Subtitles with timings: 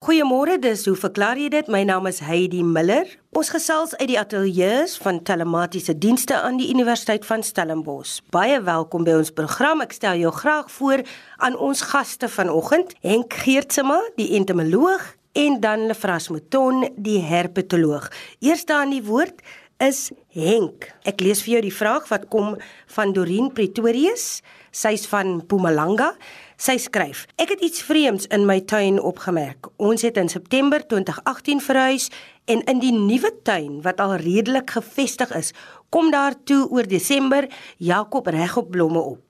[0.00, 1.66] Goeiemôre, dis hoe verklaar jy dit?
[1.68, 3.04] My naam is Heidi Miller.
[3.36, 8.22] Ons gesels uit die ateljee van telematiese dienste aan die Universiteit van Stellenbosch.
[8.32, 9.84] Baie welkom by ons program.
[9.84, 11.04] Ek stel jou graag voor
[11.44, 15.04] aan ons gaste vanoggend, Henk Geertsema, die entomoloog,
[15.36, 18.08] en dan Lefras Mouton, die herpetoloog.
[18.40, 19.44] Eerste aan die woord
[19.84, 20.88] is Henk.
[21.08, 22.54] Ek lees vir jou die vraag wat kom
[22.96, 24.40] van Dorien Pretorius.
[24.72, 26.14] Sy's van Mpumalanga.
[26.60, 29.70] Sy skryf: Ek het iets vreemds in my tuin opgemerk.
[29.80, 32.10] Ons het in September 2018 verhuis
[32.44, 35.54] en in die nuwe tuin wat al redelik gevestig is,
[35.88, 39.22] kom daar toe oor Desember Jakob regop blomme op.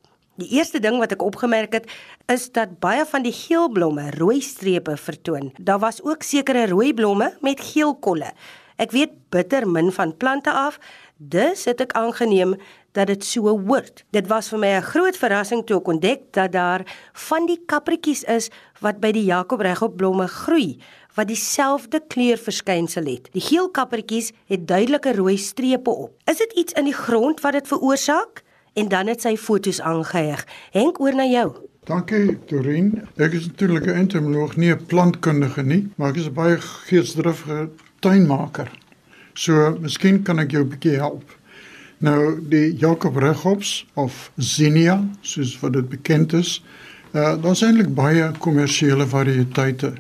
[0.43, 1.87] Die eerste ding wat ek opgemerk het,
[2.27, 5.53] is dat baie van die geel blomme rooi strepe vertoon.
[5.55, 8.35] Daar was ook sekere rooi blomme met geel kolle.
[8.81, 10.81] Ek weet bitter min van plante af,
[11.21, 12.55] dus het ek aangeneem
[12.97, 14.05] dat dit so hoort.
[14.11, 18.25] Dit was vir my 'n groot verrassing toe ek ontdek dat daar van die kaprietjies
[18.25, 20.79] is wat by die Jakob regop blomme groei
[21.15, 23.29] wat dieselfde kleurverskynsel het.
[23.33, 26.13] Die geel kaprietjies het duidelike rooi strepe op.
[26.25, 28.43] Is dit iets in die grond wat dit veroorsaak?
[28.73, 30.47] En dan het sy fotos aangeheg.
[30.71, 31.53] Henk oor na jou.
[31.85, 33.09] Dankie Dorien.
[33.17, 37.69] Ek is natuurlik 'n entomoloog, nie 'n plantkundige nie, maar ek is 'n baie geesdriftige
[38.01, 38.71] tuinmaker.
[39.41, 41.25] So, miskien kan ek jou 'n bietjie help.
[42.05, 46.63] Nou die Jakob Regops of Zinnia, soos wat dit bekend is,
[47.15, 49.93] uh daar's eintlik baie kommersiële variëteite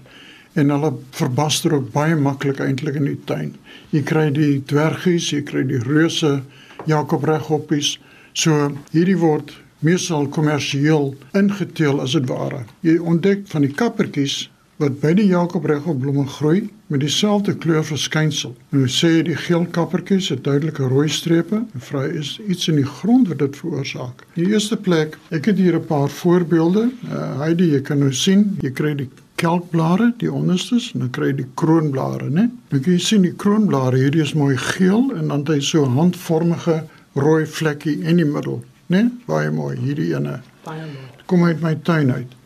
[0.54, 3.56] en hulle verbaster ook baie maklik eintlik in die tuin.
[3.90, 6.42] Jy kry die dwergies, jy kry die reuse
[6.86, 7.98] Jakob Regoppies.
[8.32, 12.64] So hierdie word meestal kommersieel ingeteel as dit ware.
[12.82, 14.50] Jy ontdek van die kappertjies
[14.80, 18.54] wat by die Jakob regop blomme groei met dieselfde kleurverskynsel.
[18.72, 21.60] Nou sê die geel kappertjies het duidelike rooi strepe.
[21.88, 24.24] Vra is iets in die grond wat dit veroorsaak.
[24.38, 26.90] Die eerste plek, ek het hier 'n paar voorbeelde.
[27.04, 31.30] Uh, Heidi, jy kan nou sien, jy kry die kelkblare, die onderstes en dan kry
[31.30, 32.50] jy die kroonblare, né?
[32.70, 35.84] Nou kan jy sien die kroonblare hierdie is mooi geel en dan het hy so
[35.84, 36.84] 'n handvormige
[37.14, 39.10] rooi vlekkie in die middel, né?
[39.26, 40.40] Baie mooi hierdie ene.
[40.64, 41.08] Baie mooi.
[41.26, 42.39] Kom uit my tuin uit.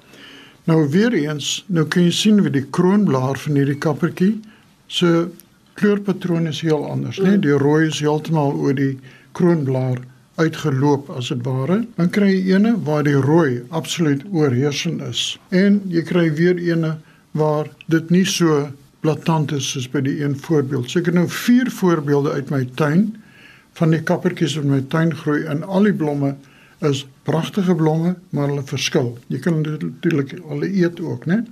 [0.64, 4.38] Nou weer eens, nou kan jy sien wie die kroonblaar van hierdie kappertjie
[4.88, 5.26] se
[5.76, 7.34] kleurpatroon is heel anders, né?
[7.34, 7.42] Nee?
[7.44, 8.94] Die rooi is heeltemal oor die
[9.36, 10.00] kroonblaar
[10.40, 11.82] uitgeloop as dit ware.
[11.98, 15.34] Dan kry jy ene waar die rooi absoluut oorheersend is.
[15.52, 16.94] En jy kry weer ene
[17.36, 18.64] waar dit nie so
[19.04, 20.88] blaatant is soos by die een voorbeeld.
[20.88, 23.10] So ek het nou vier voorbeelde uit my tuin
[23.76, 26.34] van die kappertjies wat in my tuin groei en al die blomme
[26.84, 29.18] is pragtige blomme, maar hulle verskil.
[29.28, 31.44] Jy kan natuurlik hulle eet ook, né?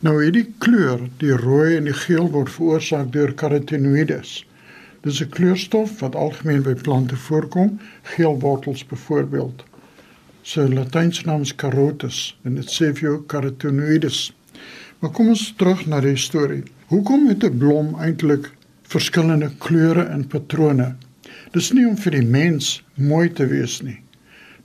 [0.00, 4.44] Nou hierdie kleur, die rooi en die geel word veroorsaak deur carotenoïdes.
[5.02, 9.64] Dis 'n kleurstof wat algemeen by plante voorkom, geel wortels byvoorbeeld.
[10.42, 14.32] Sy latynse naam is carotus en dit sê vir jou carotenoïdes.
[14.98, 16.62] Maar kom ons terug na die storie.
[16.86, 18.50] Hoekom het 'n blom eintlik
[18.82, 20.94] verskillende kleure en patrone?
[21.52, 24.00] Dis nie om vir die mens mooi te wees nie.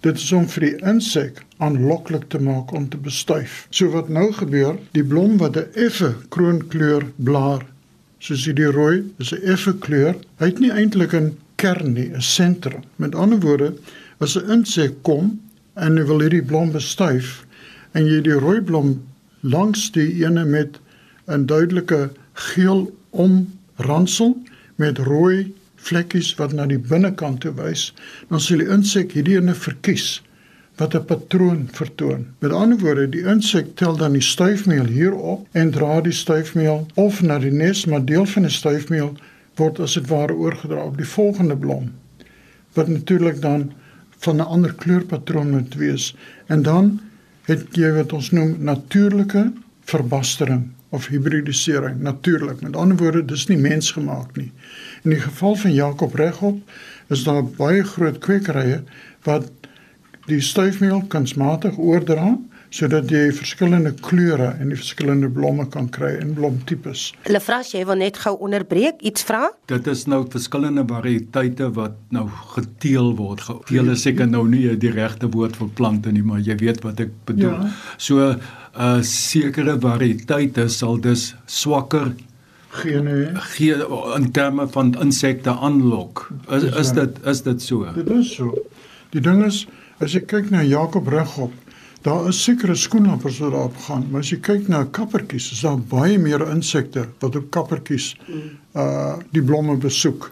[0.05, 3.65] Dit is om vir die insek aanloklik te maak om te bestuif.
[3.69, 7.65] So wat nou gebeur, die blom wat 'n effe kroonkleur blaar,
[8.19, 10.15] soos hierdie rooi, is 'n effe kleur.
[10.39, 12.83] Hy het nie eintlik 'n kern nie, 'n sentrum.
[12.95, 13.73] Met ander woorde,
[14.19, 15.39] as 'n insek kom
[15.75, 17.45] en hy wil hierdie blom bestuif
[17.93, 19.01] en jy die rooi blom
[19.41, 20.79] langs die ene met
[21.27, 24.37] 'n duidelike geel omransel
[24.75, 25.53] met rooi
[25.87, 27.91] vlekkies wat na die binnekant toe wys,
[28.29, 30.21] dan sal die insek hierdie ene verkies
[30.77, 32.27] wat 'n patroon vertoon.
[32.39, 37.21] Met ander woorde, die insek tel dan die stuifmeel hierop en dra die stuifmeel of
[37.21, 39.15] na die nes, maar deel van die stuifmeel
[39.55, 41.91] word as dit ware oorgedra op die volgende blom.
[42.73, 43.71] Wat natuurlik dan
[44.17, 46.15] van 'n ander kleurpatroon moet wees
[46.47, 46.99] en dan
[47.47, 52.61] het jy wat ons noem natuurlike verbastering of hibridisering natuurlik.
[52.61, 54.51] Met ander woorde, dis nie mensgemaak nie.
[55.07, 56.57] In die geval van Jakob regop
[57.07, 58.81] is daar baie groot kwekerye
[59.23, 59.45] wat
[60.27, 62.33] die stuifmeel kunsmatig oordra
[62.75, 67.05] sodat jy verskillende kleure en die verskillende blomme kan kry in blomtipes.
[67.23, 69.45] Hulle vra jy wil net gou onderbreek iets vra?
[69.71, 72.27] Dit is nou verskillende variëteite wat nou
[72.57, 73.47] geteel word.
[73.47, 76.99] Geteel is seker nou nie die regte woord vir plante nie, maar jy weet wat
[77.07, 77.55] ek bedoel.
[77.55, 77.71] Ja.
[77.95, 78.41] So 'n
[78.75, 82.11] uh, sekere variëteite sal dus swakker
[82.81, 83.75] gene gee
[84.15, 86.27] in terme van insekte aanlok.
[86.49, 87.85] Is is dit is dit so?
[87.95, 88.53] Dit is so.
[89.15, 89.65] Die ding is
[90.03, 91.53] as jy kyk na Jakob regop,
[92.05, 95.79] daar is sekere skoenlappers wat daarop gaan, maar as jy kyk na kappertjies, is daar
[95.91, 98.13] baie meer insekte wat op kappertjies
[98.77, 100.31] uh die blomme besoek.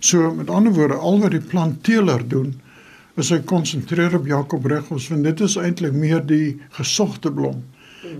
[0.00, 2.54] So met ander woorde, al wat die planteler doen,
[3.20, 7.64] is hy konsentreer op Jakob regop, want dit is eintlik meer die gesogte blom.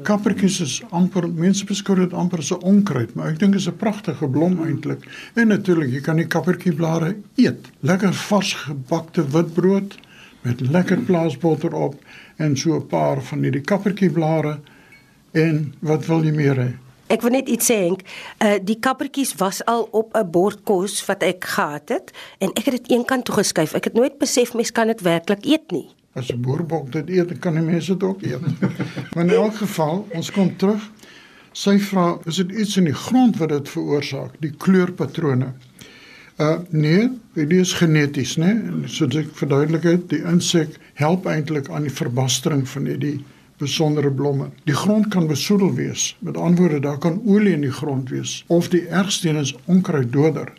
[0.05, 3.69] Kappertjies is amper mense beskou dit amper as 'n onkruid, maar ek dink dit is
[3.69, 5.07] 'n pragtige blom eintlik.
[5.35, 7.71] En natuurlik, jy kan die kappertjieblare eet.
[7.81, 9.99] Lekker vars gebakte witbrood
[10.43, 11.95] met lekker plaasbotter op
[12.37, 14.59] en so 'n paar van hierdie kappertjieblare
[15.33, 16.71] en wat wil jy meer hê?
[17.07, 18.03] Ek wil net iets sê, Henk.
[18.39, 22.65] Uh die kappertjies was al op 'n bord kos wat ek gehad het en ek
[22.65, 23.75] het dit eenkant toe geskuif.
[23.75, 25.89] Ek het nooit besef mens kan dit werklik eet nie.
[26.13, 28.43] As 'n boerbok dit eet, kan die mense dit ook eet.
[29.15, 30.91] maar in elk geval, ons kom terug.
[31.53, 35.53] Sy vra, is dit iets in die grond wat dit veroorsaak, die kleurpatrone?
[36.41, 38.51] Uh nee, dit is geneties, né?
[38.87, 43.19] Soos ek verduidelik het, die insek help eintlik aan die verbastering van hierdie
[43.63, 44.51] besondere blomme.
[44.67, 46.17] Die grond kan besoedel wees.
[46.19, 49.55] Met ander woorde, daar kan olie in die grond wees of die ergste een is
[49.67, 50.51] onkruiddoder.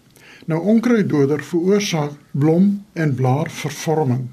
[0.45, 4.30] Nou onkruiddoder veroorsaak blom en blaarvervorming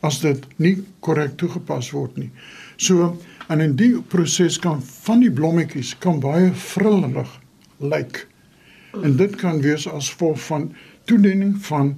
[0.00, 2.30] as dit nie korrek toegepas word nie.
[2.76, 3.16] So
[3.48, 7.38] en in die proses kan van die blommetjies kan baie vrillig
[7.78, 8.26] lyk.
[9.02, 10.70] En dit kan wees as gevolg van
[11.08, 11.96] toediening van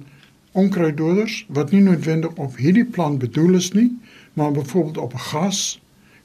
[0.51, 3.89] onkruiddoders wat nie noodwendig op hierdie plant bedoel is nie,
[4.33, 5.79] maar byvoorbeeld op gas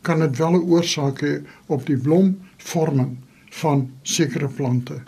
[0.07, 3.17] kan dit wel 'n oorsaak hê op die blomvorming
[3.49, 5.03] van sekere plante.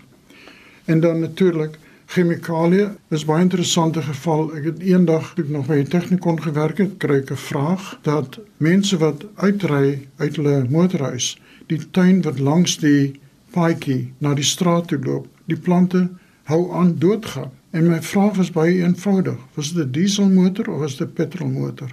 [0.84, 4.46] En dan natuurlik chemikalieë is baie interessante geval.
[4.56, 8.38] Ek het eendag ek nog by die tegnikon gewerk het, kry ek 'n vraag dat
[8.56, 11.36] mense wat uitry uit hulle motorhuis,
[11.68, 13.20] die tuin wat langs die
[13.52, 16.08] paadjie na die straat toe loop, die plante
[16.48, 17.52] hou aan doodgaan.
[17.70, 21.92] En my vraag was baie eenvoudig: was dit 'n dieselmotor of was dit 'n petrolmotor?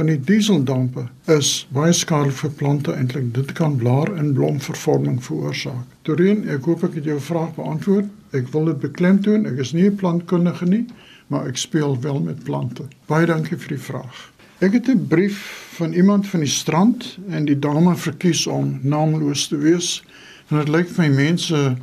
[0.00, 3.26] Want die dieseldampe is baie skadelik vir plante eintlik.
[3.36, 5.84] Dit kan blaar en blomvervorming veroorsaak.
[6.08, 8.08] Doreen, ek hoop ek het jou vraag beantwoord.
[8.36, 9.44] Ek wil dit beklemtoon.
[9.50, 10.86] Ek is nie 'n plantkundige nie,
[11.28, 12.88] maar ek speel wel met plante.
[13.06, 14.30] Baie dankie vir die vraag.
[14.60, 19.48] Ek het 'n brief van iemand van die strand en die dame verkies om naamloos
[19.48, 20.02] te wees.
[20.48, 21.76] En dit lyk vir my mense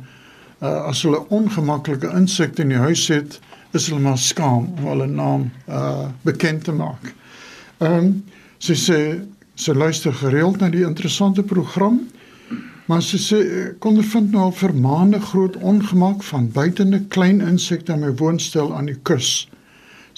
[0.62, 3.40] uh, as hulle ongemaklike insekte in die huis het,
[3.72, 7.14] is hulle maar skaam om hulle naam uh, bekend te maak.
[7.78, 8.14] Ehm um,
[8.58, 9.00] sy sê
[9.54, 12.00] sy luister gereeld na die interessante program.
[12.88, 13.38] Maar sy sê
[13.84, 18.88] kon ervind nou vir maande groot ongemak van buitende klein insekte in my woonstel aan
[18.88, 19.46] die kus.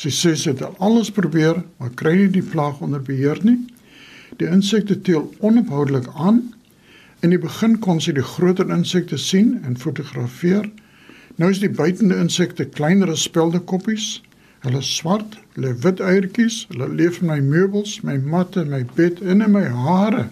[0.00, 3.58] Sy sê sy het alles probeer, maar kry nie die plaag onder beheer nie.
[4.38, 6.44] Die insekte teel onophoudelik aan.
[7.20, 10.70] In die begin kon sy die groter insekte sien en fotografeer.
[11.36, 14.20] Nou is die buitende insekte kleiner as speldekoppies.
[14.60, 19.40] Hulle swart, hulle wit eiertjies, hulle leef in my meubels, my matte, my bed en
[19.40, 20.26] in my hare.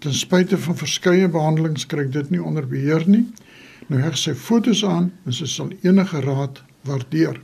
[0.00, 3.26] Ten spyte van verskeie behandelings kry ek dit nie onder beheer nie.
[3.92, 7.36] Nou heg sy fotos aan en sy sal enige raad waardeer.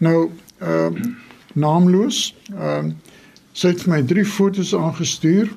[0.00, 0.30] Nou,
[0.64, 1.12] ehm uh,
[1.56, 3.14] naamloos, ehm uh,
[3.56, 5.48] sy het my drie fotos aangestuur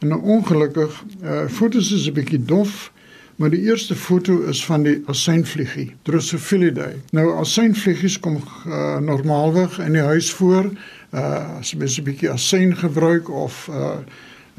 [0.00, 2.88] en nou ongelukkig, eh uh, fotos is 'n bietjie dof.
[3.38, 6.96] Maar die eerste foto is van die asynvliegie, Drosophilidae.
[7.14, 10.72] Nou asynvliegies kom uh, normaalweg in die huis voor
[11.14, 14.02] uh as mens 'n bietjie asyn gebruik of uh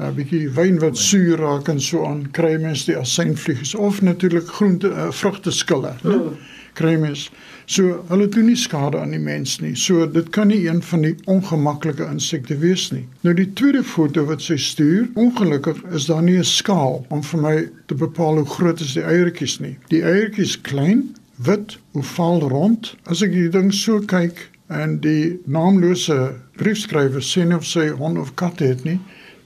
[0.00, 4.48] 'n bietjie wyn wat suur raak en so aan kry mens die asynvliegies of natuurlik
[4.48, 6.16] groente uh, vrugte skille, né?
[6.16, 6.32] Oh
[6.78, 7.28] kry mens.
[7.70, 9.74] So hulle doen nie skade aan die mens nie.
[9.78, 13.04] So dit kan nie een van die ongemaklike insekte wees nie.
[13.26, 17.40] Nou die tweede foto wat sy stuur, ongelukkig is daar nie 'n skaal om vir
[17.40, 17.56] my
[17.86, 19.76] te bepaal hoe groot is die eiertjies nie.
[19.88, 22.94] Die eiertjies klein, wit, oval rond.
[23.06, 28.34] As ek die ding so kyk en die naamlose briefskrywer sien of sy hond of
[28.34, 29.00] kat het nie,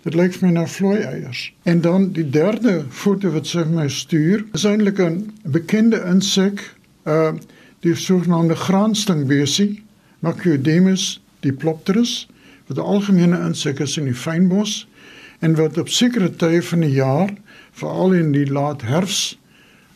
[0.05, 1.47] Dit lyk my na vloei eiers.
[1.65, 6.61] En dan die derde foto wat sy vir my stuur, is eintlik 'n bekende insek
[7.05, 7.33] uh
[7.85, 9.83] die sogenaamde graanstingbesie,
[10.25, 12.29] Macryodemus diplopterus,
[12.67, 14.89] wat 'n algemene insek is in die fynbos
[15.39, 17.31] en wat op sekere tye van die jaar,
[17.73, 19.39] veral in die laat herfs,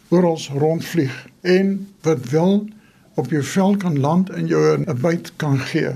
[0.09, 2.69] oral rondvlieg en wat wel
[3.15, 5.93] op jou vel kan land en jou 'n byt kan gee.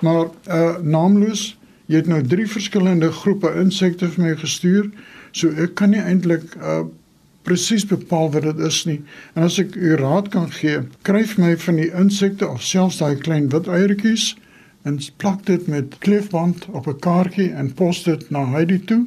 [0.00, 4.90] Maar uh naamloos, jy het nou drie verskillende groepe insekte vir my gestuur,
[5.30, 6.84] so ek kan nie eintlik uh
[7.48, 8.98] presies bepaal wat dit is nie.
[9.34, 13.16] En as ek u raad kan gee, kryf my van die insekte of selfs daai
[13.24, 14.34] klein wit eiertjies
[14.88, 19.04] en plak dit met kleefband op 'n kaartjie en pos dit na Heidi toe.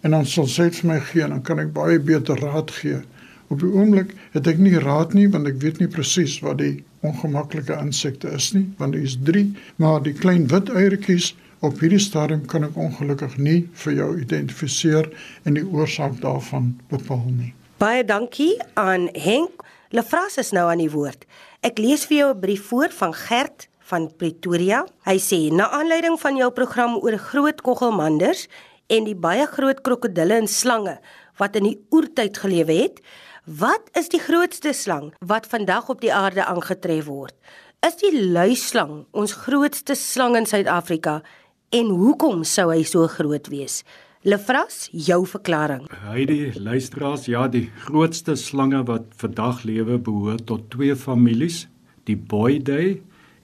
[0.00, 3.00] En dan sal sy vir my gee en dan kan ek baie beter raad gee.
[3.48, 6.84] Op die oomblik het ek nie raad nie want ek weet nie presies wat die
[7.00, 12.00] ongemaklike insekte is nie, want dit is 3, maar die klein wit eiertjies Op hierdie
[12.00, 15.10] stadium kan ek ongelukkig nie vir jou identifiseer
[15.44, 17.50] en die oorsaak daarvan bepaal nie.
[17.76, 19.60] Baie dankie aan Henk.
[19.92, 21.26] Lefras is nou aan die woord.
[21.60, 24.86] Ek lees vir jou 'n brief voor van Gert van Pretoria.
[25.04, 28.48] Hy sê: "Na aanleiding van jou program oor groot koggelmanders
[28.88, 30.98] en die baie groot krokodille en slange
[31.36, 33.00] wat in die oertyd gelewe het,
[33.44, 37.34] wat is die grootste slang wat vandag op die aarde aangetref word?
[37.80, 41.22] Is die luislang ons grootste slang in Suid-Afrika
[41.70, 43.80] en hoekom sou hy so groot wees?
[44.26, 45.86] Lefras, jou verklaring.
[46.28, 51.62] Die luisteraars, ja, die grootste slange wat vandag lewe behoort tot twee families,
[52.04, 52.98] die Boidae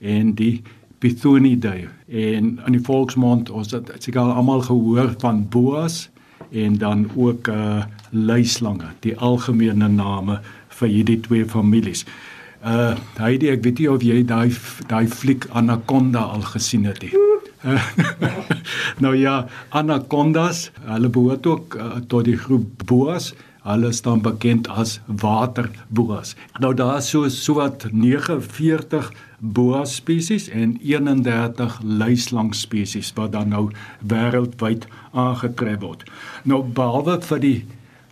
[0.05, 0.61] en die
[1.01, 1.87] Pythonidae.
[2.09, 6.09] En in die volksmond ons het seker almal gehoor van boas
[6.51, 10.39] en dan ook uh luislange, die algemene name
[10.79, 12.05] vir hierdie twee families.
[12.63, 14.53] Uh Heidi, ek weet nie of jy daai
[14.89, 17.13] daai fliek Anaconda al gesien het nie.
[19.05, 23.35] nou ja, anacondas, hulle behoort ook uh, tot die groep boas.
[23.67, 26.37] Hulle staan bekend as waterboas.
[26.63, 33.51] Nou daar is so so wat 49 boa spesies en 31 luislang spesies wat dan
[33.51, 33.65] nou
[34.07, 36.07] wêreldwyd aangetref word.
[36.45, 37.59] Nou behalwe vir die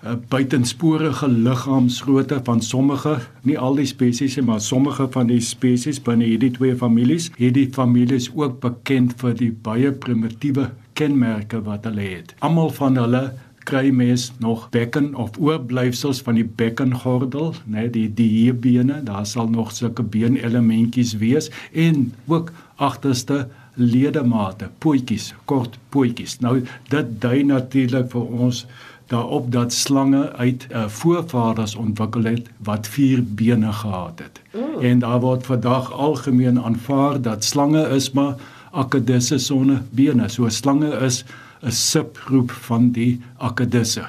[0.05, 6.01] uh, buitensporige liggaamsgrootte van sommige, nie al die spesies nie, maar sommige van die spesies
[6.05, 12.05] binne hierdie twee families, hierdie families ook bekend vir die baie primitiewe kenmerke wat hulle
[12.05, 12.37] het.
[12.45, 13.25] Almal van hulle
[13.65, 19.73] kry mens nog bekken of oorblyfsels van die bekkengordel, né, die dierbene, daar sal nog
[19.73, 26.39] sulke beenelementjies wees en ook agterste ledemate, pootjies, kort pootjies.
[26.45, 26.61] Nou
[26.93, 28.65] dit dui natuurlik vir ons
[29.07, 34.41] daarop dat slange uit uh, voorvaders ontwikkel het wat vier bene gehad het.
[34.55, 34.81] Mm.
[34.81, 38.35] En daar word vandag algemeen aanvaar dat slange is maar
[38.71, 40.29] akedisse sonder bene.
[40.29, 41.25] So slange is
[41.63, 44.05] 'n subgroep van die akedisse.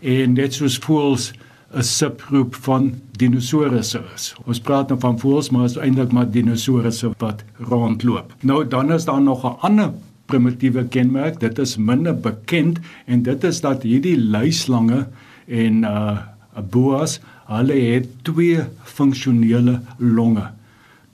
[0.00, 1.32] En net soos voëls
[1.74, 4.34] 'n subgroep van dinosourusse is.
[4.44, 8.32] Ons praat nou van voëls, maar is eintlik maar dinosourusse wat rondloop.
[8.40, 9.92] Nou dan is daar nog 'n ander
[10.30, 11.40] primitiewe kenmerk.
[11.42, 15.06] Dit is minder bekend en dit is dat hierdie luislange
[15.46, 16.18] en uh
[16.70, 20.48] boas, hulle het twee funksionele longe.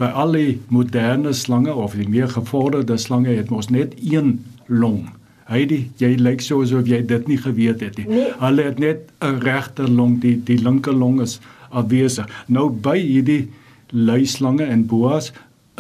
[0.01, 5.07] By al die moderne slange of die meer gevorderde slange het ons net een long.
[5.47, 8.09] Heidi, jy lyk so asof jy dit nie geweet het nie.
[8.11, 8.33] Nee.
[8.41, 11.39] Hulle het net 'n regter long, die die linker long is
[11.71, 12.27] afwesig.
[12.49, 13.49] Nou by hierdie
[13.91, 15.33] luislange en boas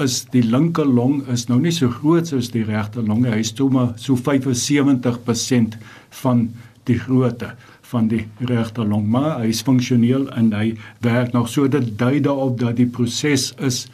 [0.02, 3.54] is die linker long is nou nie so groot soos die regter long hy is
[3.56, 5.78] toe maar so 75%
[6.22, 6.48] van
[6.86, 7.54] die grootte
[7.90, 9.06] van die regter long.
[9.10, 10.74] Maar hy is funksioneel en hy
[11.04, 11.48] werk nog.
[11.50, 13.86] So dit dui daarop dat die proses is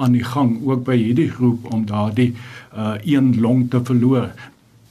[0.00, 4.30] aan die gang ook by hierdie groep om daardie uh, een long te verloor.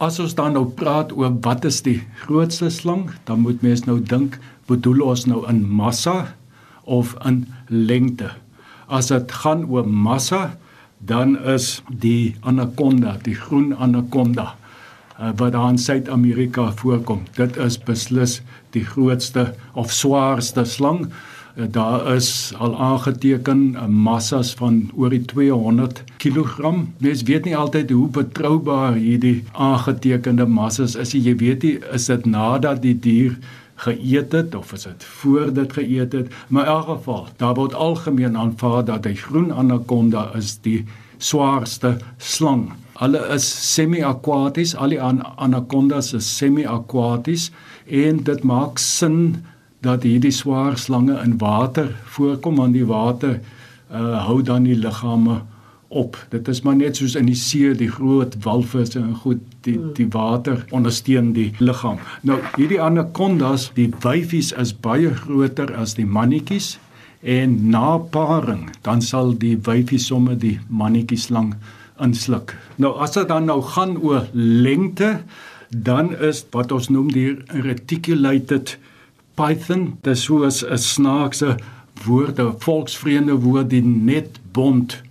[0.01, 3.99] As ons dan nou praat oor wat is die grootste slang dan moet mens nou
[4.01, 4.37] dink
[4.69, 6.33] bedoel ons nou in massa
[6.85, 8.31] of in lengte
[8.91, 10.57] As dit gaan oor massa,
[10.99, 14.51] dan is die anaconda, die groen anaconda
[15.21, 17.23] uh, wat daar in Suid-Amerika voorkom.
[17.35, 18.41] Dit is beslis
[18.75, 21.07] die grootste of swaarste slang.
[21.55, 26.73] Uh, daar is al aangeteken uh, massas van oor die 200 kg.
[26.97, 31.13] Mens weet nie altyd hoe betroubaar hierdie aangetekende massas is.
[31.13, 33.37] Jy weet nie is dit nadat die dier
[33.81, 36.33] geëet het of is dit voor dit geëet het?
[36.47, 40.85] Maar in elk geval daar word algemeen aanvaar dat die groen anaconda is die
[41.17, 42.71] swaarste slang.
[43.01, 47.49] Hulle is semi-aquaties al die an anacondas is semi-aquaties
[47.87, 49.43] en dit maak sin
[49.81, 53.39] dat hierdie swaar slange in water voorkom want die water
[53.91, 55.41] uh, hou dan die liggame
[55.91, 56.17] op.
[56.29, 59.91] Dit is maar net soos in die see die groot walvisse en goed die hmm.
[59.97, 61.99] die water ondersteun die liggaam.
[62.27, 66.77] Nou hierdie anacondas, die wyfies is baie groter as die mannetjies
[67.21, 71.53] en na paring dan sal die wyfie sommer die mannetjies lang
[72.01, 72.55] insluk.
[72.81, 75.19] Nou as dit dan nou gaan oor lengte,
[75.69, 77.35] dan is wat ons noem die
[77.67, 78.77] reticulated
[79.39, 81.57] python, dit is soos 'n snaakse
[82.05, 85.01] woord, 'n volksvreemde woord die net bond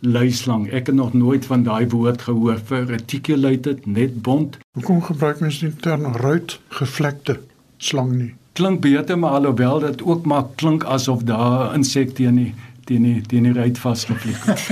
[0.00, 0.68] luislang.
[0.70, 4.58] Ek het nog nooit van daai woord gehoor vir reticulated net bond.
[4.78, 7.40] Hoekom gebruik mense die term ruit gevlekte
[7.76, 8.34] slang nie?
[8.58, 13.02] Klink beter maar alhoewel dit ook maar klink asof daar 'n insek teen die teen
[13.02, 14.68] die teen die ruit vasgevlieg het.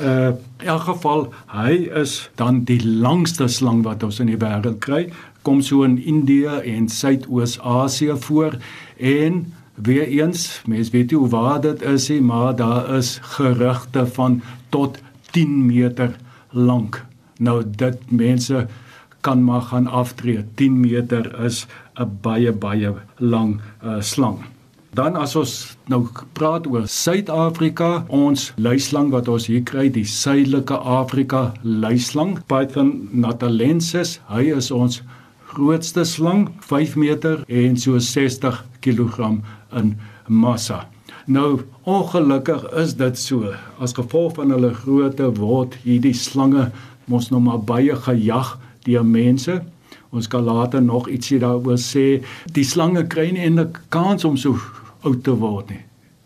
[0.00, 0.32] uh
[0.64, 5.12] in elk geval hy is dan die langste slang wat ons in die wêreld kry
[5.44, 8.56] kom so in Indië en Suidoos-Asië voor
[8.96, 14.06] en Weer eens, mens weet nie hoe waar dit is nie, maar daar is gerugte
[14.06, 14.98] van tot
[15.30, 16.16] 10 meter
[16.50, 17.04] lank.
[17.38, 18.66] Nou dit mense
[19.20, 20.44] kan maar gaan aftree.
[20.54, 24.38] 10 meter is 'n baie baie lang uh, slang.
[24.94, 30.76] Dan as ons nou praat oor Suid-Afrika, ons luislang wat ons hier kry, die Suidelike
[30.76, 35.02] Afrika luislang, Python natalensis, hy is ons
[35.54, 39.30] grootste slang, 5 meter en so 60 kg
[39.78, 39.94] in
[40.26, 40.88] massa.
[41.26, 43.54] Nou ongelukkig is dit so.
[43.78, 46.68] As gevolg van hulle grootte word hierdie slange
[47.08, 49.60] mos nou maar baie gejag deur mense.
[50.14, 52.22] Ons kan later nog ietsie daaroor sê.
[52.52, 54.58] Die slange kry nie 'n kans om so
[55.02, 55.84] oud te word nie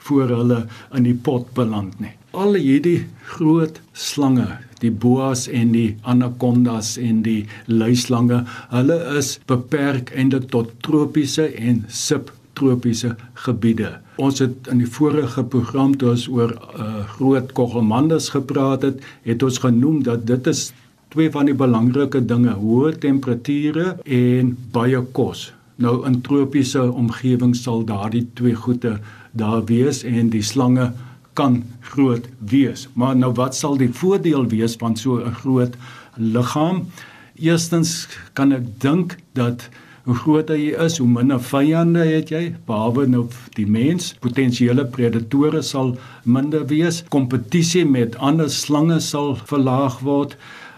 [0.09, 2.15] voor hulle in die pot beland nie.
[2.33, 8.43] Al hierdie groot slange, die boas en die anakondas en die luislange,
[8.73, 13.15] hulle is beperk eintlik tot tropiese en subtropiese
[13.47, 13.97] gebiede.
[14.19, 19.43] Ons het in die vorige program toe ons oor uh, groot kogelmandes gepraat het, het
[19.47, 20.69] ons genoem dat dit is
[21.15, 25.49] twee van die belangrike dinge, hoë temperature en baie kos.
[25.79, 28.97] Nou in tropiese omgewings sal daardie twee goede
[29.39, 30.91] daar wees en die slange
[31.39, 32.89] kan groot wees.
[32.99, 35.75] Maar nou wat sal die voordeel wees van so 'n groot
[36.17, 36.87] liggaam?
[37.39, 39.69] Eerstens kan ek dink dat
[40.09, 43.27] hoe groter jy is, hoe minder vyande het jy, behalwe nou
[43.59, 44.15] die mens.
[44.25, 47.03] Potensiële predatore sal minder wees.
[47.09, 50.37] Kompetisie met ander slange sal verlaag word.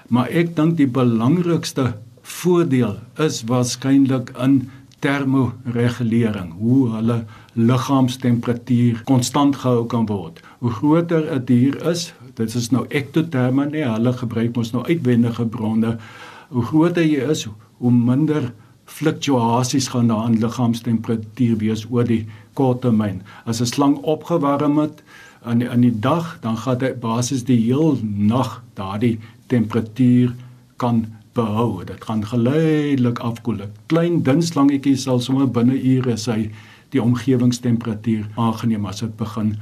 [0.08, 9.86] Maar ek dink die belangrikste voordeel is waarskynlik in termoregulering, hoe hulle liggaamstemperatuur konstant gehou
[9.86, 10.40] kan word.
[10.58, 15.46] Hoe groter 'n dier is, dit is nou ektoterme nie, hulle gebruik ons nou uitwendige
[15.46, 15.96] bronne.
[16.48, 18.52] Hoe groter jy is, hoe minder
[18.84, 23.22] fluktuasies gaan daar in liggaamstemperatuur wees oor die kort termyn.
[23.44, 25.02] As 'n slang opgewarm het
[25.50, 30.34] in die, in die dag, dan gaan hy basies die heel nag daardie temperatuur
[30.76, 31.84] kan behou.
[31.84, 33.56] Dit gaan geleidelik afkoel.
[33.86, 36.50] Klein dun slangetjies sal sommer binne ure sy
[36.94, 39.54] die omgewingstemperatuur aangeneem as dit begin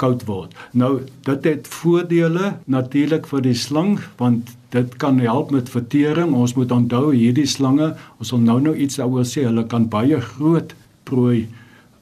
[0.00, 0.52] koud word.
[0.76, 6.34] Nou dit het voordele natuurlik vir die slang want dit kan help met vertering.
[6.36, 10.20] Ons moet onthou hierdie slange, ons sal nou nou iets daaroor sê, hulle kan baie
[10.34, 10.74] groot
[11.08, 11.46] prooi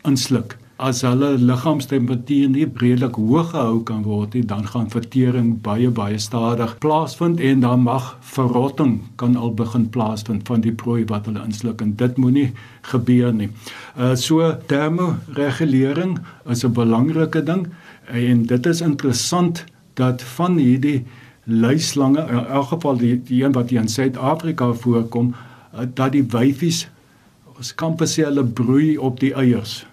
[0.08, 0.56] insluk.
[0.76, 6.18] As hulle liggaamstemperatuur nie redelik hoog gehou kan word nie, dan gaan vertering baie baie
[6.18, 11.44] stadig plaasvind en dan mag verrotting kan al begin plaasvind van die prooi wat hulle
[11.46, 12.48] insluk en dit moenie
[12.90, 13.48] gebeur nie.
[13.94, 16.18] Uh so termoregulering
[16.50, 17.68] is 'n belangrike ding
[18.10, 21.04] en dit is interessant dat van hierdie
[21.44, 25.34] luislange in elk geval die, die een wat hier in Suid-Afrika voorkom
[25.74, 26.88] uh, dat die wyfies
[27.58, 27.74] ons
[28.10, 29.86] sê hulle broei op die eiers.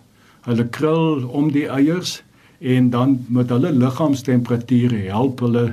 [0.46, 2.22] Hulle krul om die eiers
[2.60, 5.72] en dan met hulle liggaamstemperatuur help hulle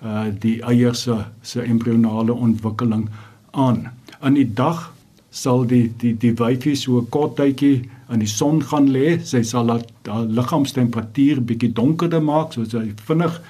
[0.00, 3.08] uh die eiers se se embrionale ontwikkeling
[3.50, 3.90] aan.
[4.24, 4.92] In die dag
[5.30, 9.18] sal die die die wyfie so 'n kort tydjie in die son gaan lê.
[9.24, 13.40] Sy sal dat haar liggaamstemperatuur bietjie donkerder maak sodat hy vinnig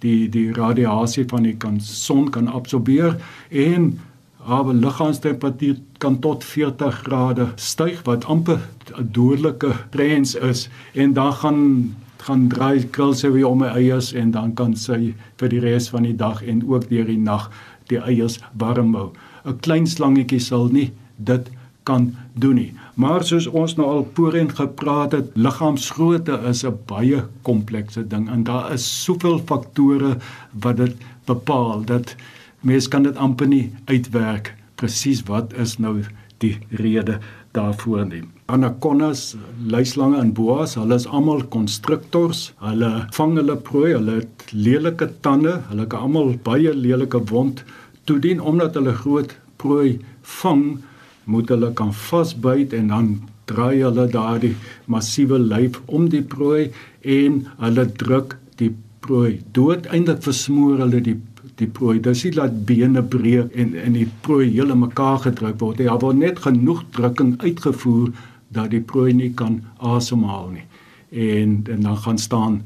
[0.00, 3.16] die die radiasie van die kan son kan absorbeer
[3.50, 4.00] en
[4.44, 8.60] haar liggaamstemperatuur kan tot 40 grade styg wat amper
[8.96, 14.12] 'n dodelike trends is en dan gaan gaan draai krul sy weer om my eiers
[14.12, 17.50] en dan kan sy vir die res van die dag en ook deur die nag
[17.88, 19.12] die eiers warm hou.
[19.44, 21.50] 'n Klein slangetjie sal nie dit
[21.84, 22.72] kan doen nie.
[22.94, 28.44] Maar soos ons nou al voorheen gepraat het, liggaamsgrootte is 'n baie komplekse ding en
[28.44, 30.16] daar is soveel faktore
[30.52, 32.16] wat dit bepaal dat
[32.60, 36.00] mens kan dit amper nie uitwerk presies wat is nou
[36.40, 37.18] die rede
[37.56, 38.22] daarvoor nie.
[38.50, 39.36] Anacondas,
[39.70, 42.50] luislange en boas, hulle is almal konstruktors.
[42.64, 47.64] Hulle vang hulle prooi, hulle het lelike tande, hulle kan almal baie lelike wond
[48.08, 49.98] toedien omdat hulle groot prooi
[50.40, 50.64] vang,
[51.30, 53.10] moet hulle kan vasbyt en dan
[53.50, 54.54] draai hulle daardie
[54.90, 56.70] massiewe lyf om die prooi
[57.18, 58.72] en hulle druk die
[59.04, 59.86] prooi dood.
[59.90, 61.18] Eindelik versmoor hulle die
[61.60, 61.98] die prooi.
[62.02, 65.82] Dis nie laat bene breek en in die prooi hele mekaar gedruk word.
[65.82, 68.10] Daar word net genoeg drukking uitgevoer
[68.50, 70.66] dat die prooi nie kan asemhaal nie.
[71.10, 72.62] En en dan gaan staan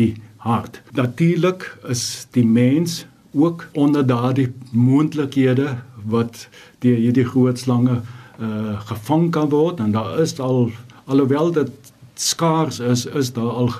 [0.00, 0.82] die hart.
[0.98, 8.00] Natuurlik is die mens ook onder daardie moontlikhede wat deur hierdie groot slange
[8.40, 10.70] uh gevang kan word en daar is al
[11.04, 13.70] alhoewel dit skaars is is daar al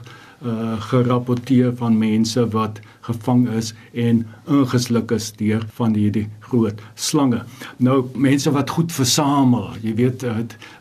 [0.44, 7.42] uh gerapporteer van mense wat gevang is en ingesluk is deur van hierdie groot slange.
[7.78, 10.26] Nou mense wat goed versamel, jy weet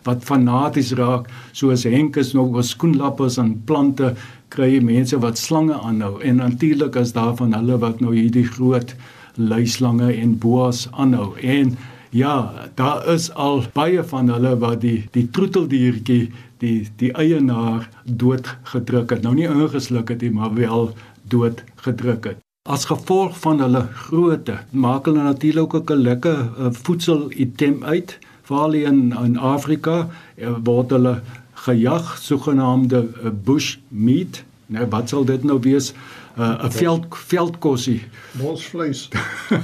[0.08, 4.14] wat fanaties raak, soos Henk is nog oor skoenlappers en plante
[4.52, 8.96] kry mense wat slange aanhou en natuurlik is daar van hulle wat nou hierdie groot
[9.40, 11.76] luislange en boas aanhou en
[12.12, 16.26] Ja, daar is al baie van hulle wat die die troeteldiertjie
[16.60, 19.24] die die eienaar doodgedruk het.
[19.24, 20.92] Nou nie ingesluk het nie, maar wel
[21.32, 22.40] doodgedruk het.
[22.70, 28.18] As gevolg van hulle grootte maak hulle natuurlik ook 'n lekker uh, voedselitem uit.
[28.42, 31.22] Veral in in Afrika uh, word hulle
[31.54, 34.44] gejag sogenaamde uh, bush meat.
[34.66, 35.94] Nou wat sal dit nou wees?
[36.38, 38.04] 'n uh, veld veldkossie.
[38.32, 39.10] Bosvleis.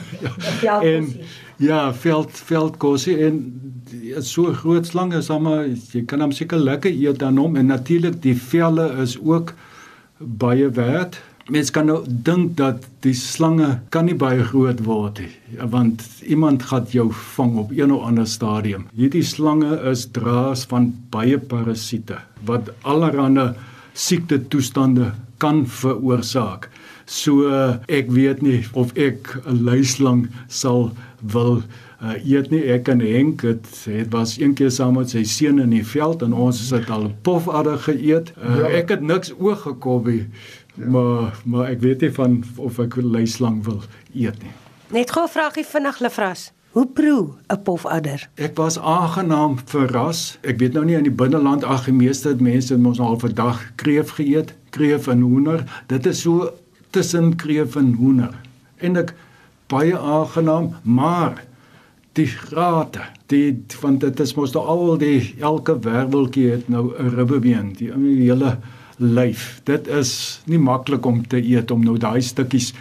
[0.65, 0.81] ja.
[0.81, 1.15] En
[1.57, 3.61] ja, veld veldkossie en
[4.19, 8.21] so groot slang is maar jy kan hom seker lekker eet dan hom en natuurlik
[8.21, 9.53] die velle is ook
[10.17, 11.21] baie werd.
[11.47, 15.29] Mens kan nou dink dat die slange kan nie baie groot word nie,
[15.71, 17.07] want iemand gaan jou
[17.37, 18.89] vang op een of ander stadium.
[18.99, 23.53] Hierdie slange is draers van baie parasiete wat allerlei
[23.95, 26.67] siekte toestande kan veroorsaak.
[27.07, 27.47] So
[27.87, 31.63] ek weet nie of ek 'n luislang sal wil
[32.01, 32.63] uh, eet nie.
[32.67, 36.21] Ek en Henk het het was een keer saam met sy seun in die veld
[36.21, 38.33] en ons het al pofadder geëet.
[38.35, 38.71] Uh, ja.
[38.83, 40.25] Ek het niks oog gekom nie.
[40.77, 40.89] Ja.
[40.89, 43.81] Maar maar ek weet nie van of ek luislang wil
[44.13, 44.53] eet nie.
[44.93, 46.51] Net gou vraagie vinnig Lefras.
[46.71, 48.29] Hoe proe 'n pofadder?
[48.35, 50.37] Ek was aangenaam verras.
[50.41, 53.33] Ek weet nou nie in die binneland ag die meeste mense het mos al vir
[53.33, 55.63] dag kreef geëet, kreef en hoender.
[55.87, 56.51] Dit is so
[56.89, 58.35] tussen kreef en hoender.
[58.77, 59.13] En ek
[59.67, 61.43] baie aangenaam, maar
[62.13, 67.09] die grate, die want dit is mos nou al die elke werveltjie het nou 'n
[67.15, 68.57] ribbebeen, die, die hele
[68.97, 69.61] lyf.
[69.63, 72.73] Dit is nie maklik om te eet om nou daai stukkies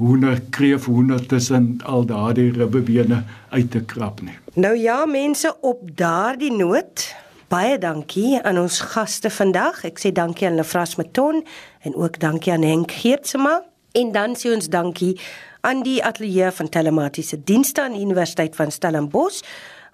[0.00, 4.36] hoender kreef hoender tussen al daardie ribbebene uit te krap nie.
[4.54, 7.10] Nou ja, mense op daardie noot
[7.52, 9.82] Baie dankie aan ons gaste vandag.
[9.84, 11.42] Ek sê dankie aan Lefras Meton
[11.84, 13.58] en ook dankie aan Henk Geertsma
[13.92, 15.18] en dan sê ons dankie
[15.60, 19.42] aan die ateljee van telematiese dienste aan Universiteit van Stellenbosch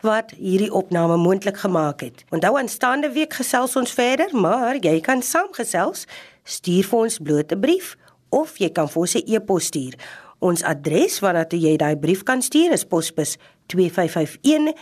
[0.00, 2.24] wat hierdie opname moontlik gemaak het.
[2.30, 6.06] Onthou aanstaande week gesels ons verder, maar jy kan saamgesels.
[6.44, 7.96] Stuur vir ons blote brief
[8.28, 9.94] of jy kan vir ons 'n e-pos stuur.
[10.38, 14.74] Ons adres waarna toe jy daai brief kan stuur is posbus 2551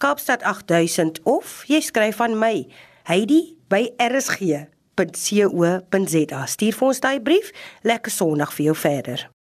[0.00, 2.66] Kaapstad 8000 of jy skryf aan my
[3.04, 4.70] Heidi by rsg.co.za.
[6.46, 7.52] Stuur vir ons daai brief.
[7.82, 9.39] Lekker Sondag vir jou verder.